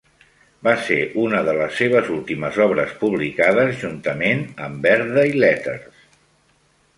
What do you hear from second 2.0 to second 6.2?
últimes obres publicades juntament amb "Birthday Letters".